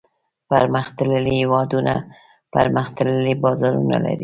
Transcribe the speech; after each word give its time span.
پرمختللي 0.49 1.31
هېوادونه 1.39 1.93
پرمختللي 2.53 3.33
بازارونه 3.43 3.97
لري. 4.03 4.19